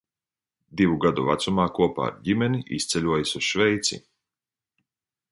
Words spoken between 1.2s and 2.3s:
vecumā kopā ar